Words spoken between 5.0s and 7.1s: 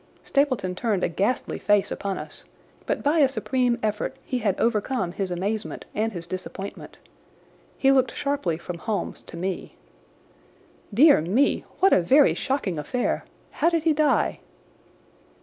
his amazement and his disappointment.